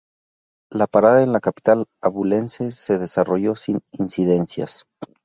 [0.71, 4.87] La parada en la capital abulense se desarrolló sin incidencias.